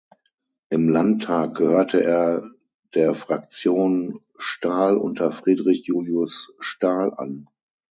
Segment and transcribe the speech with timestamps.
[0.71, 2.49] Im Landtag gehörte er
[2.95, 7.47] der Fraktion Stahl unter Friedrich Julius Stahl an.